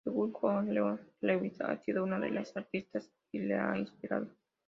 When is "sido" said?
1.77-2.03